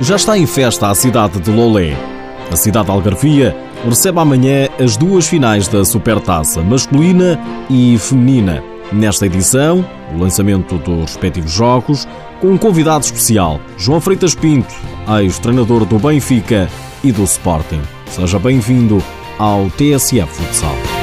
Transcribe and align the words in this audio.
Já 0.00 0.16
está 0.16 0.36
em 0.36 0.46
festa 0.46 0.88
a 0.88 0.94
cidade 0.94 1.38
de 1.40 1.50
Lolé. 1.50 1.94
A 2.50 2.56
cidade 2.56 2.90
algarvia 2.90 3.54
recebe 3.84 4.18
amanhã 4.18 4.66
as 4.82 4.96
duas 4.96 5.28
finais 5.28 5.68
da 5.68 5.84
Supertaça, 5.84 6.62
masculina 6.62 7.38
e 7.68 7.98
feminina. 7.98 8.64
Nesta 8.90 9.26
edição, 9.26 9.84
o 10.14 10.18
lançamento 10.18 10.78
dos 10.78 11.02
respectivos 11.02 11.52
jogos, 11.52 12.08
com 12.40 12.48
um 12.48 12.58
convidado 12.58 13.04
especial, 13.04 13.60
João 13.76 14.00
Freitas 14.00 14.34
Pinto, 14.34 14.74
ex-treinador 15.20 15.84
do 15.84 15.98
Benfica 15.98 16.66
e 17.04 17.12
do 17.12 17.22
Sporting. 17.24 17.82
Seja 18.06 18.38
bem-vindo 18.38 19.02
ao 19.38 19.68
TSF 19.70 20.26
Futsal. 20.26 20.99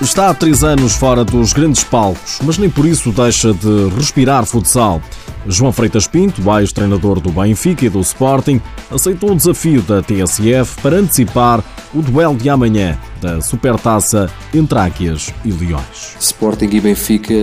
Está 0.00 0.30
há 0.30 0.34
três 0.34 0.64
anos 0.64 0.94
fora 0.94 1.22
dos 1.26 1.52
grandes 1.52 1.84
palcos, 1.84 2.38
mas 2.42 2.56
nem 2.56 2.70
por 2.70 2.86
isso 2.86 3.12
deixa 3.12 3.52
de 3.52 3.88
respirar 3.94 4.46
futsal. 4.46 5.02
João 5.46 5.72
Freitas 5.72 6.06
Pinto, 6.06 6.42
ex-treinador 6.58 7.20
do 7.20 7.30
Benfica 7.30 7.86
e 7.86 7.88
do 7.88 8.00
Sporting, 8.00 8.60
aceitou 8.90 9.32
o 9.32 9.36
desafio 9.36 9.82
da 9.82 10.02
TSF 10.02 10.80
para 10.82 10.96
antecipar 10.96 11.62
o 11.94 12.02
duelo 12.02 12.36
de 12.36 12.48
amanhã 12.48 12.98
da 13.20 13.40
Supertaça 13.40 14.30
entre 14.54 14.78
Águias 14.78 15.32
e 15.44 15.52
Leões. 15.52 16.16
Sporting 16.18 16.68
e 16.72 16.80
Benfica, 16.80 17.34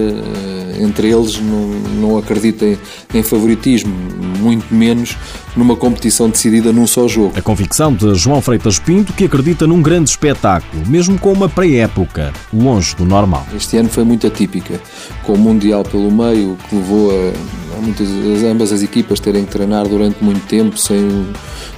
entre 0.80 1.12
eles, 1.12 1.40
não, 1.40 1.68
não 2.02 2.18
acreditem 2.18 2.78
em 3.14 3.24
favoritismo, 3.24 3.94
muito 4.40 4.74
menos 4.74 5.16
numa 5.56 5.76
competição 5.76 6.30
decidida 6.30 6.72
num 6.72 6.88
só 6.88 7.08
jogo. 7.08 7.34
A 7.36 7.42
convicção 7.42 7.94
de 7.94 8.14
João 8.16 8.42
Freitas 8.42 8.80
Pinto, 8.80 9.14
que 9.14 9.26
acredita 9.26 9.68
num 9.68 9.82
grande 9.82 10.10
espetáculo, 10.10 10.86
mesmo 10.88 11.20
com 11.20 11.34
uma 11.34 11.50
pré-época 11.50 12.34
longe 12.54 12.96
do 12.96 13.06
normal. 13.06 13.46
Este 13.56 13.78
ano 13.78 13.90
foi 13.90 14.04
muito 14.04 14.26
atípica, 14.28 14.80
com 15.24 15.34
o 15.34 15.38
Mundial 15.38 15.84
pelo 15.84 16.12
meio, 16.12 16.58
que 16.70 16.76
levou 16.76 17.12
a, 17.12 17.67
a 17.67 17.67
muitas, 17.82 18.08
ambas 18.44 18.72
as 18.72 18.82
equipas 18.84 19.20
terem 19.20 19.46
que 19.46 19.52
treinar 19.52 19.88
durante 19.88 20.24
muito 20.24 20.46
tempo 20.48 20.78
sem, 20.78 21.28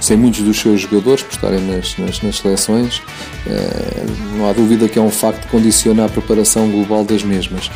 sem 0.00 0.16
muitos 0.16 0.40
dos 0.42 0.58
seus 0.58 0.80
jogadores 0.80 1.22
por 1.22 1.32
estarem 1.32 1.60
nas, 1.60 1.96
nas, 1.98 2.22
nas 2.22 2.36
seleções. 2.36 3.02
Eh, 3.46 4.06
não 4.36 4.48
há 4.48 4.52
dúvida 4.52 4.88
que 4.88 4.98
é 4.98 5.02
um 5.02 5.10
facto 5.10 5.42
que 5.42 5.48
condiciona 5.48 6.04
a 6.04 6.08
preparação 6.08 6.70
global 6.70 7.04
das 7.04 7.22
mesmas. 7.22 7.70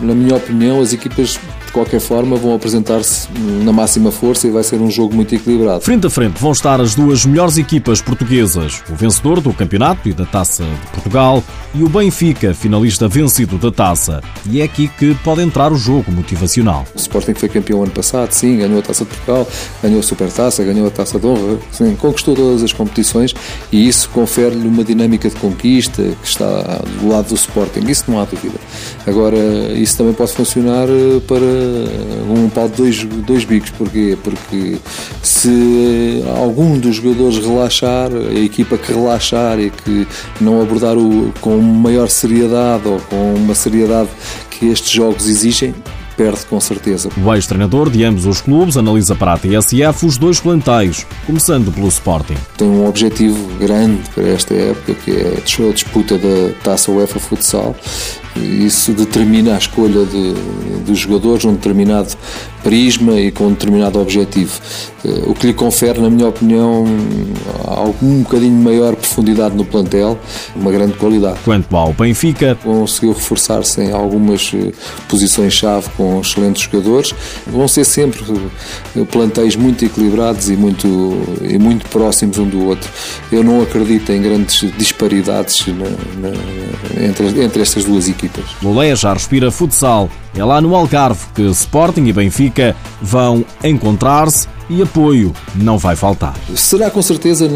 Na 0.00 0.14
minha 0.14 0.36
opinião, 0.36 0.80
as 0.80 0.92
equipas 0.92 1.38
de 1.68 1.72
qualquer 1.72 2.00
forma 2.00 2.36
vão 2.36 2.54
apresentar-se 2.54 3.28
na 3.62 3.72
máxima 3.72 4.10
força 4.10 4.46
e 4.48 4.50
vai 4.50 4.64
ser 4.64 4.80
um 4.80 4.90
jogo 4.90 5.14
muito 5.14 5.34
equilibrado. 5.34 5.82
Frente 5.82 6.06
a 6.06 6.10
frente 6.10 6.40
vão 6.40 6.52
estar 6.52 6.80
as 6.80 6.94
duas 6.94 7.24
melhores 7.24 7.58
equipas 7.58 8.00
portuguesas, 8.00 8.82
o 8.90 8.94
vencedor 8.94 9.40
do 9.40 9.52
campeonato 9.52 10.08
e 10.08 10.12
da 10.12 10.24
Taça 10.24 10.64
de 10.64 10.90
Portugal 10.92 11.42
e 11.74 11.82
o 11.82 11.88
Benfica, 11.88 12.54
finalista 12.54 13.06
vencido 13.06 13.58
da 13.58 13.70
Taça. 13.70 14.22
E 14.50 14.60
é 14.60 14.64
aqui 14.64 14.88
que 14.88 15.14
pode 15.16 15.42
entrar 15.42 15.72
o 15.72 15.76
jogo 15.76 16.10
motivacional. 16.10 16.86
O 16.94 16.98
Sporting 16.98 17.34
foi 17.34 17.48
campeão 17.48 17.82
ano 17.82 17.92
passado, 17.92 18.32
sim, 18.32 18.56
ganhou 18.56 18.78
a 18.78 18.82
Taça 18.82 19.04
de 19.04 19.10
Portugal, 19.10 19.46
ganhou 19.82 20.00
a 20.00 20.02
Supertaça, 20.02 20.64
ganhou 20.64 20.86
a 20.86 20.90
Taça 20.90 21.18
de 21.18 21.26
Honra, 21.26 21.58
sim, 21.70 21.94
conquistou 21.96 22.34
todas 22.34 22.62
as 22.62 22.72
competições 22.72 23.34
e 23.70 23.86
isso 23.86 24.08
confere-lhe 24.10 24.66
uma 24.66 24.82
dinâmica 24.82 25.28
de 25.28 25.36
conquista 25.36 26.02
que 26.02 26.28
está 26.28 26.80
do 27.00 27.08
lado 27.08 27.28
do 27.28 27.34
Sporting, 27.34 27.80
isso 27.88 28.04
não 28.08 28.20
há 28.20 28.24
dúvida. 28.24 28.58
Agora, 29.06 29.36
isso 29.74 29.96
também 29.98 30.14
pode 30.14 30.32
funcionar 30.32 30.88
eh, 30.88 31.20
para 31.26 31.57
um 32.28 32.48
pau 32.48 32.68
de 32.68 32.76
dois, 32.76 33.04
dois 33.04 33.44
bicos. 33.44 33.70
Porquê? 33.70 34.16
Porque 34.22 34.76
se 35.22 36.22
algum 36.36 36.78
dos 36.78 36.96
jogadores 36.96 37.38
relaxar, 37.38 38.10
a 38.12 38.38
equipa 38.38 38.76
que 38.76 38.92
relaxar 38.92 39.58
e 39.58 39.70
que 39.70 40.06
não 40.40 40.60
abordar 40.60 40.96
o, 40.96 41.32
com 41.40 41.58
maior 41.58 42.08
seriedade 42.08 42.86
ou 42.86 43.00
com 43.00 43.34
uma 43.34 43.54
seriedade 43.54 44.08
que 44.50 44.66
estes 44.66 44.90
jogos 44.90 45.28
exigem, 45.28 45.74
perde 46.18 46.44
com 46.46 46.60
certeza. 46.60 47.08
O 47.24 47.32
ex-treinador 47.32 47.88
de 47.88 48.02
ambos 48.02 48.26
os 48.26 48.40
clubes 48.40 48.76
analisa 48.76 49.14
para 49.14 49.34
a 49.34 49.38
TSF 49.38 50.04
os 50.04 50.18
dois 50.18 50.40
plantéis, 50.40 51.06
começando 51.24 51.72
pelo 51.72 51.86
Sporting. 51.86 52.34
Tem 52.56 52.68
um 52.68 52.88
objetivo 52.88 53.38
grande 53.58 54.02
para 54.12 54.26
esta 54.28 54.52
época, 54.52 54.94
que 54.94 55.12
é 55.12 55.38
a 55.38 55.72
disputa 55.72 56.18
da 56.18 56.52
Taça 56.64 56.90
UEFA 56.90 57.20
Futsal. 57.20 57.76
Isso 58.36 58.92
determina 58.92 59.54
a 59.54 59.58
escolha 59.58 60.04
de, 60.04 60.34
dos 60.84 60.98
jogadores 60.98 61.44
num 61.44 61.54
determinado 61.54 62.14
prisma 62.68 63.18
e 63.18 63.30
com 63.30 63.46
um 63.46 63.52
determinado 63.54 63.98
objetivo. 63.98 64.60
Eh, 65.02 65.22
o 65.24 65.34
que 65.34 65.46
lhe 65.46 65.54
confere, 65.54 65.98
na 66.02 66.10
minha 66.10 66.28
opinião, 66.28 66.84
algum 67.64 68.22
bocadinho 68.22 68.62
maior 68.62 68.94
profundidade 68.94 69.56
no 69.56 69.64
plantel, 69.64 70.18
uma 70.54 70.70
grande 70.70 70.92
qualidade. 70.92 71.38
Quanto 71.46 71.74
ao 71.74 71.94
Benfica, 71.94 72.58
conseguiu 72.62 73.14
reforçar-se 73.14 73.80
em 73.80 73.90
algumas 73.90 74.52
eh, 74.54 74.70
posições-chave 75.08 75.88
com 75.96 76.20
excelentes 76.20 76.64
jogadores. 76.64 77.14
Vão 77.46 77.66
ser 77.66 77.84
sempre 77.84 78.22
eh, 78.94 79.04
plantéis 79.10 79.56
muito 79.56 79.82
equilibrados 79.86 80.50
e 80.50 80.56
muito, 80.56 80.86
e 81.40 81.58
muito 81.58 81.88
próximos 81.88 82.36
um 82.36 82.46
do 82.46 82.66
outro. 82.66 82.90
Eu 83.32 83.42
não 83.42 83.62
acredito 83.62 84.12
em 84.12 84.20
grandes 84.20 84.70
disparidades 84.76 85.66
na, 85.68 86.28
na, 86.28 87.06
entre, 87.06 87.28
entre 87.42 87.62
estas 87.62 87.84
duas 87.84 88.10
equipas. 88.10 88.44
Lolé 88.62 88.94
já 88.94 89.14
respira 89.14 89.50
futsal. 89.50 90.10
É 90.38 90.44
lá 90.44 90.60
no 90.60 90.72
Algarve 90.76 91.26
que 91.34 91.42
Sporting 91.42 92.04
e 92.04 92.12
Benfica 92.12 92.76
vão 93.02 93.44
encontrar-se 93.64 94.46
e 94.70 94.82
apoio 94.82 95.32
não 95.54 95.78
vai 95.78 95.96
faltar. 95.96 96.34
Será 96.54 96.90
com 96.90 97.02
certeza 97.02 97.48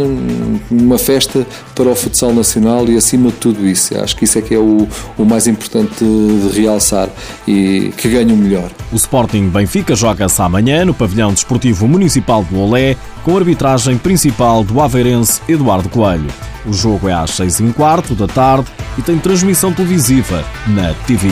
uma 0.71 0.99
festa 0.99 1.47
para 1.75 1.89
o 1.89 1.95
futsal 1.95 2.33
nacional 2.33 2.89
e 2.89 2.97
acima 2.97 3.31
de 3.31 3.37
tudo 3.37 3.67
isso. 3.69 3.97
Acho 3.97 4.17
que 4.17 4.25
isso 4.25 4.39
é 4.39 4.43
que 4.43 4.55
é 4.55 4.59
o, 4.59 4.89
o 5.17 5.25
mais 5.25 5.47
importante 5.47 5.95
de 6.01 6.61
realçar 6.61 7.09
e 7.47 7.93
que 7.97 8.09
ganhe 8.09 8.33
o 8.33 8.37
melhor. 8.37 8.71
O 8.91 8.97
Sporting 8.97 9.49
Benfica 9.49 9.95
joga-se 9.95 10.43
amanhã 10.43 10.85
no 10.85 10.95
pavilhão 10.95 11.33
desportivo 11.33 11.87
municipal 11.87 12.43
de 12.43 12.57
Olé 12.57 12.97
com 13.23 13.37
a 13.37 13.39
arbitragem 13.39 13.97
principal 13.97 14.65
do 14.65 14.81
aveirense 14.81 15.41
Eduardo 15.49 15.89
Coelho. 15.89 16.31
O 16.67 16.73
jogo 16.73 17.09
é 17.09 17.13
às 17.13 17.31
seis 17.31 17.61
e 17.61 17.63
um 17.63 17.73
quarto 17.73 18.15
da 18.15 18.27
tarde 18.27 18.69
e 18.99 19.03
tem 19.03 19.19
transmissão 19.19 19.73
televisiva 19.73 20.45
na 20.69 20.95
TV. 21.07 21.29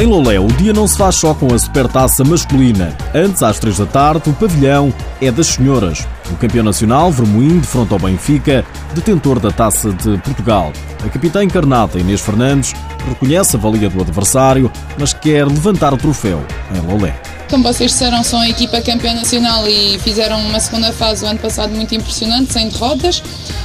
Em 0.00 0.06
Lolé, 0.06 0.38
o 0.38 0.46
dia 0.46 0.72
não 0.72 0.86
se 0.86 0.96
faz 0.96 1.16
só 1.16 1.34
com 1.34 1.52
a 1.52 1.58
supertaça 1.58 2.22
masculina. 2.22 2.96
Antes, 3.12 3.42
às 3.42 3.58
três 3.58 3.78
da 3.78 3.86
tarde, 3.86 4.30
o 4.30 4.32
pavilhão 4.32 4.94
é 5.20 5.28
das 5.28 5.48
senhoras. 5.48 6.06
O 6.30 6.36
campeão 6.36 6.62
nacional, 6.62 7.10
Vermoim, 7.10 7.58
de 7.58 7.66
fronte 7.66 7.92
ao 7.92 7.98
Benfica, 7.98 8.64
detentor 8.94 9.40
da 9.40 9.50
Taça 9.50 9.90
de 9.92 10.16
Portugal. 10.18 10.72
A 11.04 11.08
capitã 11.08 11.42
encarnada, 11.42 11.98
Inês 11.98 12.20
Fernandes, 12.20 12.74
reconhece 13.08 13.56
a 13.56 13.58
valia 13.58 13.90
do 13.90 14.00
adversário, 14.00 14.70
mas 14.96 15.12
quer 15.12 15.44
levantar 15.44 15.92
o 15.92 15.96
troféu 15.96 16.44
em 16.72 16.80
Lolé. 16.80 17.20
Como 17.48 17.62
vocês 17.62 17.92
disseram, 17.92 18.22
são 18.22 18.40
a 18.40 18.48
equipa 18.48 18.78
campeã 18.82 19.14
nacional 19.14 19.66
e 19.66 19.98
fizeram 20.00 20.38
uma 20.38 20.60
segunda 20.60 20.92
fase 20.92 21.24
o 21.24 21.28
ano 21.28 21.38
passado 21.38 21.74
muito 21.74 21.94
impressionante, 21.94 22.52
sem 22.52 22.68
derrotas. 22.68 23.22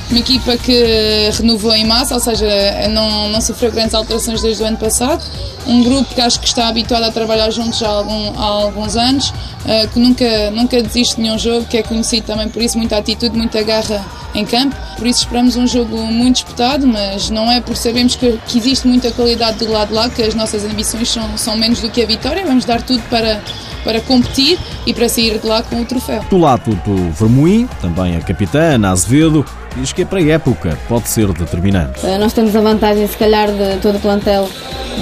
Uma 0.10 0.20
equipa 0.20 0.56
que 0.56 1.30
renovou 1.38 1.74
em 1.74 1.86
massa, 1.86 2.14
ou 2.14 2.20
seja, 2.20 2.48
não, 2.90 3.28
não 3.28 3.42
sofreu 3.42 3.72
grandes 3.74 3.94
alterações 3.94 4.42
desde 4.42 4.64
o 4.64 4.66
ano 4.66 4.78
passado. 4.78 5.22
Um 5.68 5.84
grupo 5.84 6.16
que 6.16 6.22
acho 6.22 6.40
que 6.40 6.48
está 6.48 6.70
habituado 6.70 7.04
a 7.04 7.12
trabalhar 7.12 7.50
juntos 7.52 7.84
há, 7.84 7.90
algum, 7.90 8.40
há 8.40 8.46
alguns 8.46 8.96
anos, 8.96 9.34
eh, 9.66 9.88
que 9.88 10.00
nunca, 10.00 10.52
nunca 10.52 10.82
desiste 10.82 11.18
de 11.18 11.24
nenhum 11.24 11.38
jogo, 11.38 11.66
que 11.66 11.78
é 11.78 11.84
conhecido 11.84 12.28
também 12.28 12.48
por 12.48 12.62
isso, 12.62 12.78
muita 12.78 12.98
atitude, 12.98 13.36
muita 13.36 13.62
garra 13.64 14.06
em 14.34 14.46
campo. 14.46 14.76
Por 14.98 15.08
isso 15.08 15.20
esperamos 15.20 15.58
um 15.58 15.68
jogo 15.68 15.98
muito 15.98 16.36
disputado, 16.36 16.88
mas 16.88 17.30
não 17.30 17.52
é 17.52 17.60
por 17.60 17.76
sabermos 17.76 18.16
que, 18.16 18.40
que 18.48 18.58
existe 18.58 18.88
muita 18.88 19.12
qualidade 19.12 19.58
do 19.58 19.70
lado 19.70 19.94
lá 19.94 20.10
que 20.10 20.22
as 20.22 20.34
nossas 20.36 20.64
ambições 20.64 21.10
são, 21.10 21.38
são 21.38 21.58
menos 21.58 21.82
do 21.82 21.90
que 21.90 22.02
a 22.02 22.06
vitória. 22.06 22.46
Vamos 22.46 22.66
dar 22.66 22.82
tudo 22.82 23.02
para 23.10 23.42
para 23.84 24.02
competir 24.02 24.58
e 24.86 24.94
para 24.94 25.08
sair 25.10 25.40
de 25.40 25.48
lá 25.48 25.62
com 25.64 25.82
o 25.82 25.86
troféu. 25.86 26.24
Do 26.30 26.38
lado 26.38 26.76
do 26.86 27.12
Vermoim, 27.12 27.68
também 27.82 28.16
a 28.16 28.22
capitã 28.22 28.76
Ana 28.76 28.92
Azevedo, 28.92 29.46
diz 29.76 29.92
que 29.92 30.06
para 30.06 30.20
a 30.20 30.24
época 30.24 30.78
pode 30.88 31.10
ser 31.10 31.28
determinante. 31.34 32.06
Eh, 32.06 32.18
nós 32.18 32.34
temos 32.34 32.56
a 32.56 32.62
vantagem, 32.62 33.08
se 33.08 33.18
calhar, 33.18 33.48
de 33.48 33.78
todo 33.82 33.98
o 33.98 34.00
plantel 34.00 34.50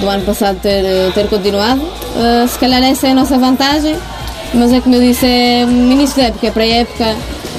do 0.00 0.08
ano 0.08 0.24
passado 0.24 0.58
ter, 0.60 0.84
eh, 0.84 1.10
ter 1.14 1.28
continuado. 1.28 1.82
Eh, 2.16 2.46
se 2.46 2.58
calhar 2.58 2.82
essa 2.82 3.08
é 3.08 3.12
a 3.12 3.14
nossa 3.14 3.38
vantagem, 3.38 3.96
mas 4.54 4.72
é 4.72 4.80
como 4.80 4.94
eu 4.94 5.00
disse, 5.00 5.26
é 5.26 5.62
início 5.62 6.16
da 6.16 6.28
época, 6.28 6.46
é 6.46 6.50
para 6.50 6.62
a 6.62 6.66
época 6.66 7.16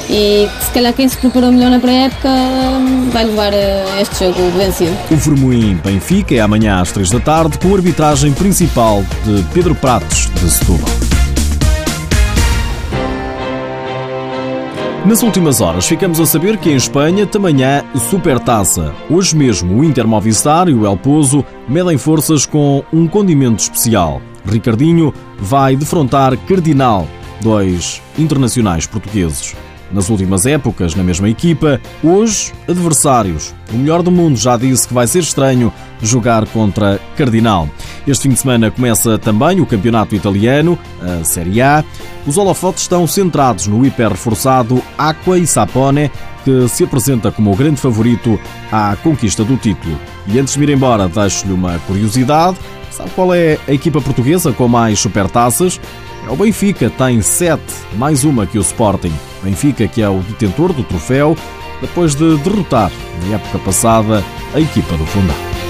e 0.10 0.50
se 0.62 0.72
calhar 0.72 0.94
quem 0.94 1.08
se 1.08 1.18
preparou 1.18 1.52
melhor 1.52 1.72
na 1.72 1.80
pré-época 1.80 2.30
vai 3.12 3.24
levar 3.24 3.52
este 4.02 4.26
jogo 4.26 4.52
vencido. 4.58 4.96
O 5.10 5.16
Vermoim 5.16 5.76
Benfica 5.76 6.36
é 6.36 6.40
amanhã 6.40 6.82
às 6.82 6.92
3 6.92 7.10
da 7.10 7.20
tarde 7.20 7.58
com 7.58 7.70
a 7.70 7.76
arbitragem 7.76 8.34
principal 8.34 9.04
de 9.24 9.44
Pedro 9.54 9.74
Pratos 9.74 10.30
de 10.42 10.50
Setúbal. 10.50 11.13
Nas 15.06 15.22
últimas 15.22 15.60
horas 15.60 15.86
ficamos 15.86 16.18
a 16.22 16.26
saber 16.26 16.58
que 16.58 16.70
em 16.70 16.78
Espanha 16.78 17.28
também 17.28 17.62
há 17.62 17.84
Supertaça. 18.10 18.96
Hoje 19.10 19.36
mesmo 19.36 19.78
o 19.78 19.84
Inter 19.84 20.08
Movistar 20.08 20.70
e 20.70 20.74
o 20.74 20.86
El 20.86 20.96
Pozo 20.96 21.46
medem 21.68 21.98
forças 21.98 22.46
com 22.46 22.82
um 22.92 23.06
condimento 23.06 23.60
especial. 23.60 24.22
Ricardinho 24.46 25.14
vai 25.38 25.76
defrontar 25.76 26.38
Cardinal, 26.48 27.06
dois 27.42 28.02
internacionais 28.18 28.88
portugueses. 28.88 29.54
Nas 29.94 30.10
últimas 30.10 30.46
épocas, 30.46 30.96
na 30.96 31.04
mesma 31.04 31.30
equipa, 31.30 31.80
hoje 32.04 32.52
adversários. 32.68 33.54
O 33.72 33.78
melhor 33.78 34.02
do 34.02 34.12
mundo 34.12 34.36
já 34.36 34.58
disse 34.58 34.88
que 34.88 34.94
vai 34.94 35.06
ser 35.06 35.20
estranho 35.20 35.72
jogar 36.02 36.48
contra 36.48 37.00
Cardinal. 37.16 37.70
Este 38.08 38.24
fim 38.24 38.30
de 38.30 38.40
semana 38.40 38.72
começa 38.72 39.18
também 39.20 39.62
o 39.62 39.66
campeonato 39.66 40.16
italiano, 40.16 40.78
a 41.02 41.24
Série 41.24 41.62
A. 41.62 41.84
Os 42.26 42.38
holofotes 42.38 42.84
estão 42.84 43.06
centrados 43.06 43.68
no 43.68 43.86
hiper 43.86 44.10
reforçado 44.10 44.82
Aqua 44.98 45.38
e 45.38 45.46
Sapone, 45.46 46.12
que 46.44 46.68
se 46.68 46.84
apresenta 46.84 47.32
como 47.32 47.52
o 47.52 47.56
grande 47.56 47.80
favorito 47.80 48.40
à 48.72 48.96
conquista 48.98 49.44
do 49.44 49.56
título. 49.58 49.98
E 50.28 50.40
antes 50.40 50.56
de 50.56 50.64
ir 50.64 50.70
embora, 50.70 51.08
deixo-lhe 51.08 51.54
uma 51.54 51.78
curiosidade. 51.80 52.58
Sabe 52.92 53.10
qual 53.12 53.34
é 53.34 53.58
a 53.68 53.72
equipa 53.72 54.02
portuguesa 54.02 54.52
com 54.52 54.68
mais 54.68 55.00
supertaças? 55.00 55.80
É 56.26 56.32
o 56.32 56.36
Benfica, 56.38 56.90
tem 56.90 57.22
sete, 57.22 57.74
mais 57.96 58.24
uma 58.24 58.46
que 58.46 58.58
o 58.58 58.62
Sporting. 58.62 59.14
Benfica, 59.44 59.88
que 59.88 60.02
é 60.02 60.08
o 60.08 60.20
detentor 60.20 60.72
do 60.72 60.84
troféu, 60.84 61.36
depois 61.82 62.16
de 62.16 62.38
derrotar, 62.38 62.92
na 63.22 63.36
época 63.36 63.60
passada, 63.60 64.24
a 64.54 64.60
equipa 64.60 64.96
do 64.96 65.06
Fundão. 65.06 65.63